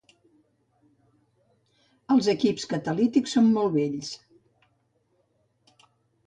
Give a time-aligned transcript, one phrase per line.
[2.15, 4.11] Els equips catalítics són molt vells.